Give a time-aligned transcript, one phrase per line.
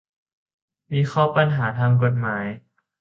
[0.93, 2.45] วิเคราะห์ปัญหาทางกฎหมาย